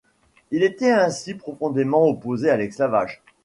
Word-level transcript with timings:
Il 0.49 0.63
était 0.63 0.89
ainsi 0.91 1.35
profondément 1.35 2.07
opposé 2.07 2.49
à 2.49 2.57
l'esclavage. 2.57 3.21